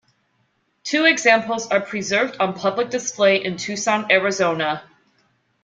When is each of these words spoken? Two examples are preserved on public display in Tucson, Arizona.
Two 0.83 1.05
examples 1.05 1.67
are 1.67 1.79
preserved 1.79 2.37
on 2.39 2.55
public 2.55 2.89
display 2.89 3.43
in 3.45 3.55
Tucson, 3.55 4.11
Arizona. 4.11 4.81